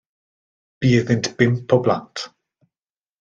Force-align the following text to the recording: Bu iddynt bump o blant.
Bu 0.79 0.87
iddynt 0.99 1.29
bump 1.41 1.75
o 1.77 1.79
blant. 1.89 2.25